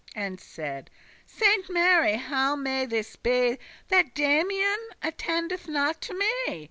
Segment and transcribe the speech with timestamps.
[0.15, 0.89] And saide;
[1.27, 3.59] "Saint Mary, how may this be,
[3.89, 6.59] That Damian attendeth not to me?